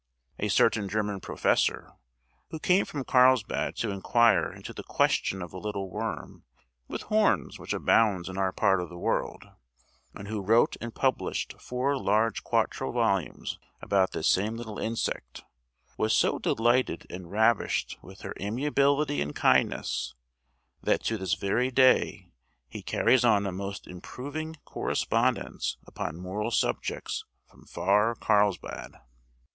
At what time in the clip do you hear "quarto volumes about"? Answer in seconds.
12.43-14.11